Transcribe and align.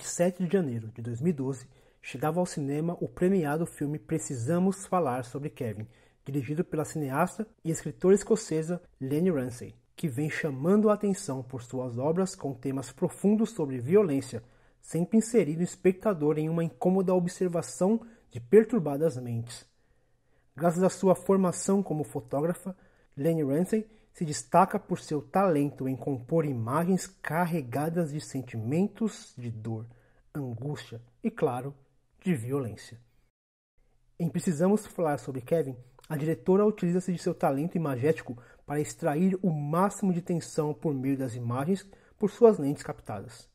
27 0.00 0.46
de 0.46 0.52
janeiro 0.52 0.88
de 0.94 1.02
2012, 1.02 1.68
chegava 2.00 2.40
ao 2.40 2.46
cinema 2.46 2.96
o 3.02 3.08
premiado 3.08 3.66
filme 3.66 3.98
Precisamos 3.98 4.86
Falar 4.86 5.26
sobre 5.26 5.50
Kevin, 5.50 5.86
dirigido 6.24 6.64
pela 6.64 6.86
cineasta 6.86 7.46
e 7.62 7.70
escritora 7.70 8.14
escocesa 8.14 8.80
Lenny 8.98 9.30
Ramsay, 9.30 9.74
que 9.94 10.08
vem 10.08 10.30
chamando 10.30 10.88
a 10.88 10.94
atenção 10.94 11.42
por 11.42 11.62
suas 11.62 11.98
obras 11.98 12.34
com 12.34 12.54
temas 12.54 12.90
profundos 12.90 13.50
sobre 13.50 13.78
violência, 13.78 14.42
sempre 14.80 15.18
inserindo 15.18 15.60
o 15.60 15.64
espectador 15.64 16.38
em 16.38 16.48
uma 16.48 16.64
incômoda 16.64 17.14
observação 17.14 18.00
de 18.30 18.40
perturbadas 18.40 19.18
mentes. 19.18 19.66
Graças 20.56 20.82
à 20.82 20.88
sua 20.88 21.14
formação 21.14 21.82
como 21.82 22.04
fotógrafa, 22.04 22.74
Lenny 23.14 23.44
Ramsay 23.44 23.86
se 24.12 24.24
destaca 24.24 24.78
por 24.78 24.98
seu 24.98 25.22
talento 25.22 25.88
em 25.88 25.96
compor 25.96 26.44
imagens 26.44 27.06
carregadas 27.06 28.12
de 28.12 28.20
sentimentos 28.20 29.34
de 29.36 29.50
dor, 29.50 29.86
angústia 30.34 31.00
e, 31.22 31.30
claro, 31.30 31.74
de 32.20 32.34
violência. 32.34 33.00
Em 34.18 34.28
Precisamos 34.28 34.86
Falar 34.86 35.18
sobre 35.18 35.40
Kevin, 35.40 35.76
a 36.08 36.16
diretora 36.16 36.66
utiliza-se 36.66 37.12
de 37.12 37.18
seu 37.18 37.34
talento 37.34 37.76
imagético 37.76 38.36
para 38.66 38.80
extrair 38.80 39.38
o 39.42 39.50
máximo 39.50 40.12
de 40.12 40.20
tensão 40.20 40.74
por 40.74 40.92
meio 40.92 41.16
das 41.16 41.34
imagens 41.34 41.88
por 42.18 42.30
suas 42.30 42.58
lentes 42.58 42.82
captadas. 42.82 43.48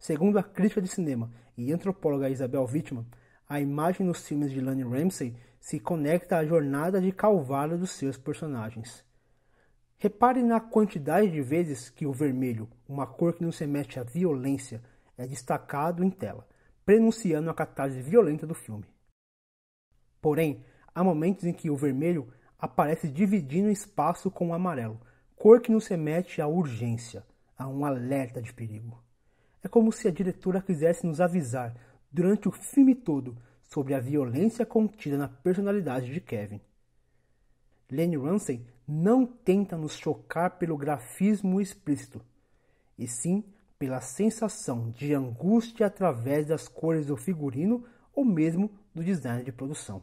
Segundo 0.00 0.38
a 0.38 0.42
crítica 0.42 0.80
de 0.80 0.88
cinema 0.88 1.30
e 1.56 1.72
antropóloga 1.72 2.30
Isabel 2.30 2.64
Wittmann, 2.64 3.06
a 3.48 3.60
imagem 3.60 4.06
nos 4.06 4.26
filmes 4.26 4.50
de 4.50 4.60
Lani 4.60 4.82
Ramsey 4.82 5.36
se 5.60 5.80
conecta 5.80 6.38
à 6.38 6.44
jornada 6.44 7.00
de 7.00 7.12
calvário 7.12 7.78
dos 7.78 7.90
seus 7.90 8.16
personagens. 8.16 9.04
Repare 10.00 10.44
na 10.44 10.60
quantidade 10.60 11.28
de 11.28 11.42
vezes 11.42 11.90
que 11.90 12.06
o 12.06 12.12
vermelho, 12.12 12.68
uma 12.88 13.04
cor 13.04 13.32
que 13.32 13.42
nos 13.42 13.58
remete 13.58 13.98
à 13.98 14.04
violência, 14.04 14.80
é 15.16 15.26
destacado 15.26 16.04
em 16.04 16.10
tela, 16.10 16.46
prenunciando 16.86 17.50
a 17.50 17.54
catarse 17.54 18.00
violenta 18.00 18.46
do 18.46 18.54
filme. 18.54 18.84
Porém, 20.22 20.64
há 20.94 21.02
momentos 21.02 21.44
em 21.44 21.52
que 21.52 21.68
o 21.68 21.76
vermelho 21.76 22.32
aparece 22.56 23.08
dividindo 23.08 23.66
o 23.66 23.72
espaço 23.72 24.30
com 24.30 24.50
o 24.50 24.54
amarelo, 24.54 25.00
cor 25.34 25.60
que 25.60 25.72
nos 25.72 25.88
remete 25.88 26.40
à 26.40 26.46
urgência, 26.46 27.26
a 27.56 27.66
um 27.66 27.84
alerta 27.84 28.40
de 28.40 28.52
perigo. 28.52 29.02
É 29.64 29.66
como 29.66 29.90
se 29.90 30.06
a 30.06 30.12
diretora 30.12 30.62
quisesse 30.62 31.04
nos 31.04 31.20
avisar, 31.20 31.74
durante 32.10 32.46
o 32.46 32.52
filme 32.52 32.94
todo, 32.94 33.36
sobre 33.62 33.94
a 33.94 34.00
violência 34.00 34.64
contida 34.64 35.18
na 35.18 35.28
personalidade 35.28 36.12
de 36.12 36.20
Kevin. 36.20 36.60
Lenny 37.90 38.16
Ramsey 38.16 38.64
não 38.88 39.26
tenta 39.26 39.76
nos 39.76 39.98
chocar 39.98 40.52
pelo 40.58 40.74
grafismo 40.74 41.60
explícito, 41.60 42.22
e 42.98 43.06
sim 43.06 43.44
pela 43.78 44.00
sensação 44.00 44.90
de 44.90 45.12
angústia 45.12 45.86
através 45.86 46.46
das 46.46 46.66
cores 46.66 47.04
do 47.04 47.16
figurino 47.16 47.84
ou 48.14 48.24
mesmo 48.24 48.70
do 48.94 49.04
design 49.04 49.44
de 49.44 49.52
produção. 49.52 50.02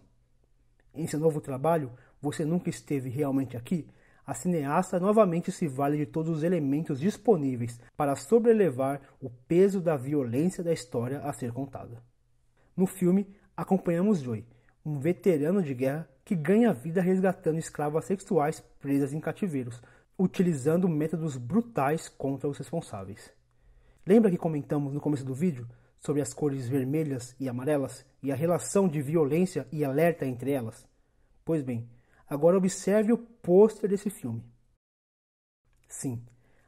Em 0.93 1.07
seu 1.07 1.19
novo 1.19 1.41
trabalho, 1.41 1.91
Você 2.21 2.45
Nunca 2.45 2.69
Esteve 2.69 3.09
Realmente 3.09 3.57
Aqui, 3.57 3.87
a 4.25 4.33
cineasta 4.33 4.99
novamente 4.99 5.51
se 5.51 5.67
vale 5.67 5.97
de 5.97 6.05
todos 6.05 6.37
os 6.37 6.43
elementos 6.43 6.99
disponíveis 6.99 7.79
para 7.97 8.15
sobrelevar 8.15 9.01
o 9.19 9.29
peso 9.29 9.81
da 9.81 9.97
violência 9.97 10.63
da 10.63 10.71
história 10.71 11.19
a 11.19 11.33
ser 11.33 11.51
contada. 11.51 12.01
No 12.77 12.85
filme, 12.85 13.27
acompanhamos 13.57 14.19
Joy, 14.19 14.45
um 14.85 14.99
veterano 14.99 15.61
de 15.61 15.73
guerra 15.73 16.09
que 16.25 16.35
ganha 16.35 16.73
vida 16.73 17.01
resgatando 17.01 17.59
escravas 17.59 18.05
sexuais 18.05 18.59
presas 18.79 19.13
em 19.13 19.19
cativeiros, 19.19 19.79
utilizando 20.17 20.89
métodos 20.89 21.37
brutais 21.37 22.09
contra 22.09 22.49
os 22.49 22.57
responsáveis. 22.57 23.31
Lembra 24.05 24.31
que 24.31 24.37
comentamos 24.37 24.91
no 24.91 24.99
começo 24.99 25.23
do 25.23 25.35
vídeo 25.35 25.67
sobre 25.99 26.21
as 26.21 26.33
cores 26.33 26.67
vermelhas 26.67 27.35
e 27.39 27.47
amarelas 27.47 28.03
e 28.23 28.31
a 28.31 28.35
relação 28.35 28.87
de 28.87 29.01
violência 29.01 29.67
e 29.71 29.85
alerta 29.85 30.25
entre 30.25 30.51
elas? 30.51 30.87
Pois 31.43 31.61
bem, 31.61 31.87
agora 32.27 32.57
observe 32.57 33.13
o 33.13 33.17
pôster 33.17 33.87
desse 33.87 34.09
filme. 34.09 34.43
Sim, 35.87 36.23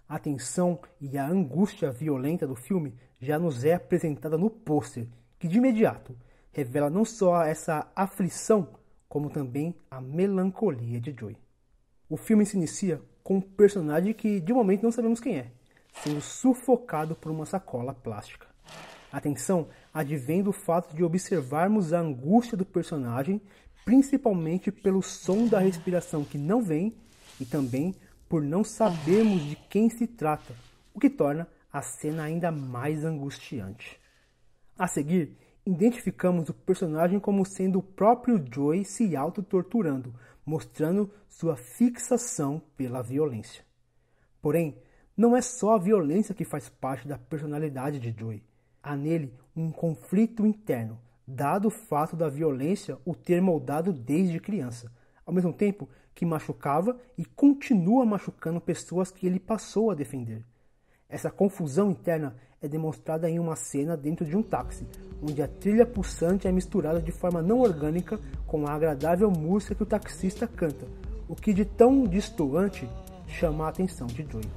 a 0.07 0.19
tensão 0.19 0.79
e 1.01 1.17
a 1.17 1.27
angústia 1.27 1.91
violenta 1.91 2.45
do 2.45 2.55
filme 2.55 2.95
já 3.19 3.39
nos 3.39 3.65
é 3.65 3.73
apresentada 3.73 4.37
no 4.37 4.49
pôster, 4.49 5.07
que 5.39 5.47
de 5.47 5.57
imediato 5.57 6.15
revela 6.51 6.89
não 6.89 7.03
só 7.03 7.43
essa 7.43 7.91
aflição, 7.95 8.69
como 9.17 9.31
também 9.31 9.73
a 9.89 10.00
melancolia 10.00 11.01
de 11.01 11.11
Joy. 11.19 11.35
O 12.07 12.16
filme 12.16 12.45
se 12.45 12.55
inicia 12.55 13.01
com 13.23 13.38
um 13.38 13.41
personagem 13.41 14.13
que 14.13 14.39
de 14.39 14.53
momento 14.53 14.83
não 14.83 14.91
sabemos 14.91 15.19
quem 15.19 15.38
é, 15.38 15.51
sendo 16.03 16.22
sufocado 16.22 17.16
por 17.16 17.31
uma 17.31 17.44
sacola 17.44 17.95
plástica. 17.95 18.45
Atenção 19.11 19.69
advém 19.91 20.44
do 20.44 20.51
fato 20.51 20.95
de 20.95 21.03
observarmos 21.03 21.94
a 21.94 22.00
angústia 22.00 22.56
do 22.56 22.63
personagem, 22.63 23.41
principalmente 23.83 24.72
pelo 24.72 25.01
som 25.01 25.47
da 25.47 25.57
respiração 25.57 26.23
que 26.23 26.38
não 26.38 26.61
vem 26.61 26.95
e 27.41 27.45
também 27.45 27.95
por 28.29 28.44
não 28.44 28.63
sabermos 28.63 29.41
de 29.41 29.56
quem 29.67 29.89
se 29.89 30.06
trata, 30.06 30.53
o 30.94 31.00
que 31.00 31.09
torna 31.09 31.47
a 31.73 31.81
cena 31.81 32.22
ainda 32.22 32.51
mais 32.51 33.03
angustiante. 33.03 34.00
A 34.77 34.88
seguir, 34.88 35.35
identificamos 35.67 36.47
o 36.47 36.53
personagem 36.53 37.19
como 37.19 37.45
sendo 37.45 37.79
o 37.79 37.83
próprio 37.83 38.44
Joey 38.50 38.85
se 38.85 39.16
auto-torturando, 39.17 40.13
mostrando 40.45 41.11
sua 41.28 41.57
fixação 41.57 42.61
pela 42.78 43.03
violência. 43.03 43.66
Porém, 44.41 44.77
não 45.16 45.35
é 45.35 45.41
só 45.41 45.75
a 45.75 45.79
violência 45.79 46.33
que 46.33 46.45
faz 46.45 46.69
parte 46.69 47.06
da 47.06 47.17
personalidade 47.17 48.00
de 48.00 48.17
Joey. 48.17 48.41
Há 48.81 48.95
nele 48.95 49.33
um 49.53 49.69
conflito 49.69 50.45
interno, 50.45 50.97
dado 51.27 51.67
o 51.67 51.72
fato 51.72 52.16
da 52.16 52.29
violência 52.29 52.97
o 53.03 53.13
ter 53.13 53.41
moldado 53.41 53.91
desde 53.91 54.39
criança, 54.39 54.89
ao 55.25 55.33
mesmo 55.33 55.51
tempo 55.51 55.89
que 56.16 56.25
machucava 56.25 56.97
e 57.17 57.25
continua 57.25 58.06
machucando 58.06 58.61
pessoas 58.61 59.11
que 59.11 59.27
ele 59.27 59.39
passou 59.39 59.91
a 59.91 59.95
defender. 59.95 60.45
Essa 61.09 61.29
confusão 61.29 61.91
interna 61.91 62.38
é 62.62 62.68
demonstrada 62.68 63.29
em 63.29 63.40
uma 63.40 63.56
cena 63.56 63.95
dentro 63.95 64.25
de 64.25 64.35
um 64.35 64.41
táxi, 64.41 64.85
onde 65.22 65.41
a 65.41 65.47
trilha 65.47 65.85
pulsante 65.85 66.47
é 66.47 66.51
misturada 66.51 67.01
de 67.01 67.12
forma 67.12 67.41
não 67.41 67.59
orgânica 67.59 68.19
com 68.45 68.68
a 68.68 68.73
agradável 68.73 69.29
música 69.29 69.75
que 69.75 69.84
o 69.84 69.85
taxista 69.85 70.47
canta, 70.47 70.88
o 71.28 71.35
que 71.35 71.53
de 71.53 71.66
tão 71.66 72.03
distoante 72.03 72.90
chama 73.28 73.66
a 73.66 73.69
atenção 73.69 74.07
de 74.07 74.25
Joey. 74.29 74.50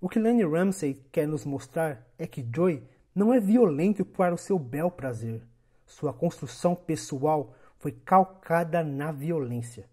O 0.00 0.08
que 0.08 0.18
Lenny 0.18 0.44
Ramsey 0.44 0.98
quer 1.12 1.28
nos 1.28 1.44
mostrar 1.44 2.06
é 2.18 2.26
que 2.26 2.46
Joy 2.54 2.82
não 3.14 3.34
é 3.34 3.38
violento 3.38 4.04
para 4.04 4.34
o 4.34 4.38
seu 4.38 4.58
bel 4.58 4.90
prazer. 4.90 5.42
Sua 5.86 6.12
construção 6.12 6.74
pessoal 6.74 7.54
foi 7.80 7.92
calcada 7.92 8.84
na 8.84 9.10
violência. 9.10 9.88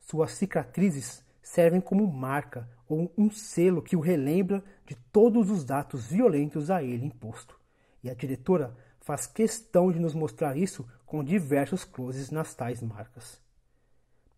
Suas 0.00 0.32
cicatrizes 0.32 1.22
servem 1.42 1.80
como 1.82 2.10
marca 2.10 2.68
ou 2.88 3.12
um 3.16 3.30
selo 3.30 3.82
que 3.82 3.94
o 3.94 4.00
relembra 4.00 4.64
de 4.86 4.94
todos 5.12 5.50
os 5.50 5.70
atos 5.70 6.06
violentos 6.06 6.70
a 6.70 6.82
ele 6.82 7.04
imposto. 7.04 7.60
E 8.02 8.08
a 8.08 8.14
diretora 8.14 8.74
faz 9.00 9.26
questão 9.26 9.92
de 9.92 10.00
nos 10.00 10.14
mostrar 10.14 10.56
isso 10.56 10.88
com 11.04 11.22
diversos 11.22 11.84
closes 11.84 12.30
nas 12.30 12.54
tais 12.54 12.82
marcas. 12.82 13.38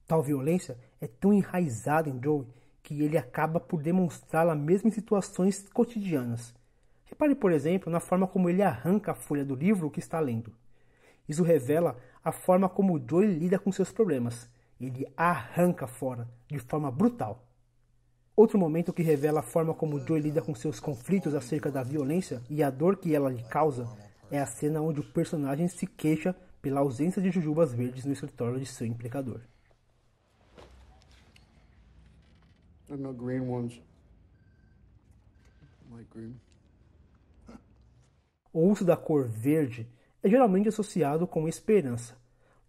Tal 0.04 0.20
violência 0.22 0.76
é 1.00 1.06
tão 1.06 1.32
enraizada 1.32 2.10
em 2.10 2.20
Joey 2.20 2.48
que 2.82 3.00
ele 3.00 3.16
acaba 3.16 3.60
por 3.60 3.80
demonstrá-la 3.80 4.56
mesmo 4.56 4.88
em 4.88 4.92
situações 4.92 5.68
cotidianas. 5.68 6.52
Repare, 7.04 7.34
por 7.36 7.52
exemplo, 7.52 7.92
na 7.92 8.00
forma 8.00 8.26
como 8.26 8.50
ele 8.50 8.62
arranca 8.62 9.12
a 9.12 9.14
folha 9.14 9.44
do 9.44 9.54
livro 9.54 9.90
que 9.90 10.00
está 10.00 10.18
lendo. 10.18 10.52
Isso 11.28 11.42
revela 11.42 11.96
a 12.24 12.32
forma 12.32 12.68
como 12.68 12.98
Joey 12.98 13.38
lida 13.38 13.58
com 13.58 13.72
seus 13.72 13.92
problemas. 13.92 14.48
Ele 14.80 15.06
arranca 15.16 15.86
fora, 15.86 16.28
de 16.46 16.58
forma 16.58 16.90
brutal. 16.90 17.44
Outro 18.36 18.58
momento 18.58 18.92
que 18.92 19.02
revela 19.02 19.40
a 19.40 19.42
forma 19.42 19.74
como 19.74 19.98
Joey 19.98 20.22
lida 20.22 20.40
com 20.40 20.54
seus 20.54 20.78
conflitos 20.78 21.34
acerca 21.34 21.70
da 21.70 21.82
violência 21.82 22.42
e 22.48 22.62
a 22.62 22.70
dor 22.70 22.96
que 22.96 23.14
ela 23.14 23.30
lhe 23.30 23.42
causa 23.44 23.88
é 24.30 24.38
a 24.38 24.46
cena 24.46 24.80
onde 24.80 25.00
o 25.00 25.12
personagem 25.12 25.66
se 25.68 25.86
queixa 25.86 26.34
pela 26.62 26.80
ausência 26.80 27.20
de 27.20 27.30
jujubas 27.30 27.72
verdes 27.72 28.04
no 28.04 28.12
escritório 28.12 28.58
de 28.58 28.66
seu 28.66 28.86
implicador. 28.86 29.40
no 32.88 33.12
green 33.12 33.48
ones. 33.48 33.80
Light 35.90 36.08
green. 36.10 36.40
O 38.52 38.60
uso 38.70 38.84
da 38.84 38.96
cor 38.96 39.26
verde 39.26 39.86
é 40.22 40.28
geralmente 40.28 40.68
associado 40.68 41.26
com 41.26 41.48
esperança. 41.48 42.16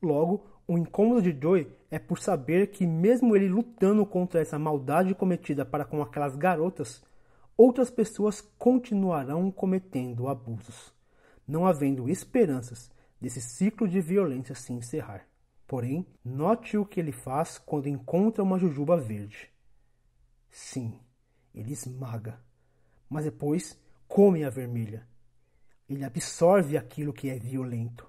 Logo, 0.02 0.46
o 0.68 0.78
incômodo 0.78 1.22
de 1.22 1.38
Joey 1.40 1.68
é 1.90 2.00
por 2.00 2.20
saber 2.20 2.68
que, 2.68 2.86
mesmo 2.86 3.36
ele 3.36 3.50
lutando 3.50 4.06
contra 4.06 4.42
essa 4.42 4.60
maldade 4.60 5.16
cometida 5.16 5.66
para 5.66 5.86
com 5.86 6.02
aquelas 6.02 6.36
garotas, 6.36 7.04
outras 7.58 7.90
pessoas 7.90 8.42
continuarão 8.58 9.52
cometendo 9.52 10.28
abusos 10.28 10.98
não 11.50 11.66
havendo 11.66 12.08
esperanças 12.08 12.92
desse 13.20 13.42
ciclo 13.42 13.88
de 13.88 14.00
violência 14.00 14.54
se 14.54 14.72
encerrar. 14.72 15.28
Porém, 15.66 16.06
note 16.24 16.78
o 16.78 16.86
que 16.86 17.00
ele 17.00 17.12
faz 17.12 17.58
quando 17.58 17.90
encontra 17.90 18.44
uma 18.44 18.60
jujuba 18.60 18.96
verde. 18.96 19.50
Sim, 20.50 21.00
ele 21.54 21.74
esmaga, 21.74 22.40
mas 23.10 23.26
depois 23.26 23.80
come 24.08 24.44
a 24.44 24.50
vermelha. 24.50 25.08
Ele 25.90 26.06
absorve 26.06 26.78
aquilo 26.78 27.12
que 27.12 27.30
é 27.30 27.40
violento. 27.40 28.08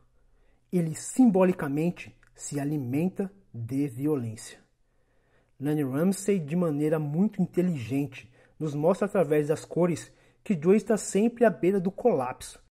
Ele 0.70 0.94
simbolicamente 0.94 2.14
se 2.34 2.60
alimenta 2.60 3.32
de 3.52 3.88
violência. 3.88 4.60
Lenny 5.58 5.82
Ramsey, 5.82 6.38
de 6.38 6.54
maneira 6.54 6.98
muito 6.98 7.40
inteligente, 7.40 8.30
nos 8.58 8.74
mostra 8.74 9.06
através 9.06 9.48
das 9.48 9.64
cores 9.64 10.12
que 10.44 10.58
Joe 10.60 10.76
está 10.76 10.96
sempre 10.96 11.44
à 11.44 11.50
beira 11.50 11.80
do 11.80 11.90
colapso. 11.90 12.62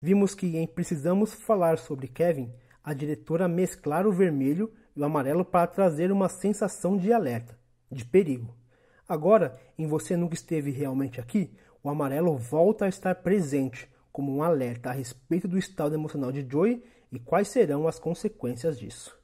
Vimos 0.00 0.34
que 0.34 0.56
em 0.56 0.66
Precisamos 0.66 1.32
Falar 1.32 1.78
sobre 1.78 2.08
Kevin, 2.08 2.52
a 2.82 2.94
diretora 2.94 3.46
mesclar 3.46 4.06
o 4.06 4.12
vermelho 4.12 4.72
e 4.96 5.00
o 5.00 5.04
amarelo 5.04 5.44
para 5.44 5.66
trazer 5.66 6.10
uma 6.10 6.28
sensação 6.28 6.96
de 6.96 7.12
alerta, 7.12 7.58
de 7.90 8.04
perigo. 8.04 8.56
Agora, 9.08 9.58
em 9.76 9.86
Você 9.86 10.16
Nunca 10.16 10.34
Esteve 10.34 10.70
Realmente 10.70 11.20
Aqui, 11.20 11.52
o 11.82 11.90
amarelo 11.90 12.36
volta 12.36 12.84
a 12.84 12.88
estar 12.88 13.14
presente 13.16 13.91
como 14.12 14.34
um 14.34 14.42
alerta 14.42 14.90
a 14.90 14.92
respeito 14.92 15.48
do 15.48 15.58
estado 15.58 15.94
emocional 15.94 16.30
de 16.30 16.46
Joey 16.48 16.84
e 17.10 17.18
quais 17.18 17.48
serão 17.48 17.88
as 17.88 17.98
consequências 17.98 18.78
disso. 18.78 19.18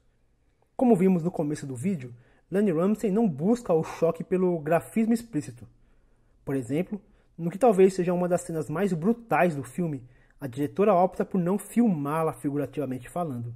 Como 0.75 0.95
vimos 0.95 1.23
no 1.23 1.31
começo 1.31 1.67
do 1.67 1.75
vídeo, 1.75 2.13
Lani 2.51 2.71
Ramsey 2.71 3.11
não 3.11 3.29
busca 3.29 3.73
o 3.73 3.83
choque 3.83 4.23
pelo 4.23 4.57
grafismo 4.59 5.13
explícito. 5.13 5.67
Por 6.43 6.55
exemplo, 6.55 6.99
no 7.37 7.51
que 7.51 7.59
talvez 7.59 7.93
seja 7.93 8.13
uma 8.13 8.27
das 8.27 8.41
cenas 8.41 8.69
mais 8.69 8.91
brutais 8.91 9.55
do 9.55 9.63
filme, 9.63 10.03
a 10.41 10.47
diretora 10.47 10.93
opta 10.93 11.23
por 11.23 11.39
não 11.39 11.57
filmá-la 11.57 12.33
figurativamente 12.33 13.07
falando. 13.07 13.53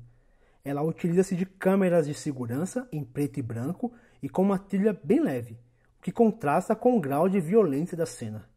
Ela 0.64 0.82
utiliza-se 0.82 1.36
de 1.36 1.46
câmeras 1.46 2.08
de 2.08 2.14
segurança 2.14 2.88
em 2.92 3.04
preto 3.04 3.40
e 3.40 3.42
branco 3.42 3.92
e 4.22 4.30
com 4.30 4.42
uma 4.42 4.60
trilha 4.60 4.98
bem 5.04 5.20
leve, 5.20 5.58
o 6.00 6.04
que 6.04 6.12
contrasta 6.12 6.76
com 6.76 6.96
o 6.96 7.02
grau 7.02 7.28
de 7.28 7.40
violência 7.40 7.98
da 7.98 8.06
cena. 8.06 8.48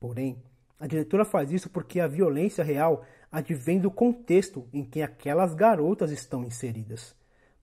Porém, 0.00 0.42
a 0.78 0.86
diretora 0.86 1.24
faz 1.24 1.52
isso 1.52 1.70
porque 1.70 2.00
a 2.00 2.06
violência 2.06 2.64
real 2.64 3.04
advém 3.30 3.80
do 3.80 3.90
contexto 3.90 4.68
em 4.72 4.84
que 4.84 5.02
aquelas 5.02 5.54
garotas 5.54 6.10
estão 6.10 6.44
inseridas. 6.44 7.14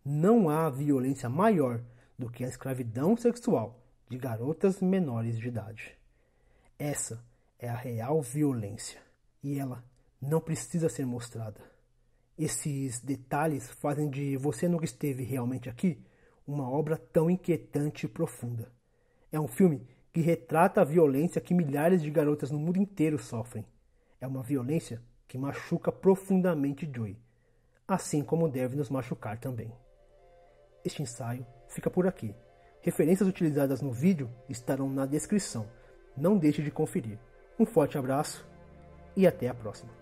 Não 0.03 0.49
há 0.49 0.69
violência 0.69 1.29
maior 1.29 1.81
do 2.17 2.29
que 2.29 2.43
a 2.43 2.47
escravidão 2.47 3.15
sexual 3.15 3.79
de 4.09 4.17
garotas 4.17 4.81
menores 4.81 5.37
de 5.37 5.47
idade. 5.47 5.97
Essa 6.77 7.23
é 7.59 7.69
a 7.69 7.75
real 7.75 8.21
violência 8.21 8.99
e 9.43 9.59
ela 9.59 9.83
não 10.21 10.41
precisa 10.41 10.89
ser 10.89 11.05
mostrada. 11.05 11.61
Esses 12.37 12.99
detalhes 12.99 13.69
fazem 13.69 14.09
de 14.09 14.35
Você 14.37 14.67
Nunca 14.67 14.85
Esteve 14.85 15.23
Realmente 15.23 15.69
Aqui 15.69 16.03
uma 16.45 16.69
obra 16.69 16.97
tão 16.97 17.29
inquietante 17.29 18.05
e 18.05 18.09
profunda. 18.09 18.71
É 19.31 19.39
um 19.39 19.47
filme 19.47 19.87
que 20.13 20.21
retrata 20.21 20.81
a 20.81 20.85
violência 20.85 21.41
que 21.41 21.53
milhares 21.53 22.01
de 22.01 22.11
garotas 22.11 22.51
no 22.51 22.59
mundo 22.59 22.77
inteiro 22.77 23.17
sofrem. 23.17 23.65
É 24.19 24.27
uma 24.27 24.43
violência 24.43 25.01
que 25.27 25.37
machuca 25.37 25.91
profundamente 25.91 26.89
Joy, 26.93 27.17
assim 27.87 28.21
como 28.23 28.49
deve 28.49 28.75
nos 28.75 28.89
machucar 28.89 29.39
também. 29.39 29.71
Este 30.83 31.01
ensaio 31.01 31.45
fica 31.67 31.89
por 31.89 32.07
aqui. 32.07 32.35
Referências 32.81 33.29
utilizadas 33.29 33.81
no 33.81 33.91
vídeo 33.91 34.29
estarão 34.49 34.89
na 34.89 35.05
descrição. 35.05 35.67
Não 36.17 36.37
deixe 36.37 36.61
de 36.61 36.71
conferir. 36.71 37.17
Um 37.57 37.65
forte 37.65 37.97
abraço 37.97 38.45
e 39.15 39.27
até 39.27 39.47
a 39.47 39.53
próxima. 39.53 40.00